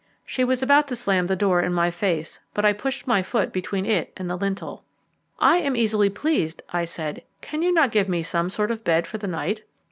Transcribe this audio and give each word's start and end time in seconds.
She 0.25 0.43
was 0.43 0.63
about 0.63 0.87
to 0.87 0.95
slam 0.95 1.27
the 1.27 1.35
door 1.35 1.61
in 1.61 1.73
my 1.75 1.91
face, 1.91 2.39
but 2.55 2.65
I 2.65 2.73
pushed 2.73 3.05
my 3.05 3.21
foot 3.21 3.53
between 3.53 3.85
it 3.85 4.11
and 4.17 4.27
the 4.27 4.35
lintel. 4.35 4.83
"I 5.37 5.57
am 5.57 5.75
easily 5.75 6.09
pleased," 6.09 6.63
I 6.73 6.85
said; 6.85 7.21
"can 7.41 7.61
you 7.61 7.71
not 7.71 7.91
give 7.91 8.09
me 8.09 8.23
some 8.23 8.49
sort 8.49 8.71
of 8.71 8.83
bed 8.83 9.05
for 9.05 9.19
the 9.19 9.27
night?" 9.27 9.61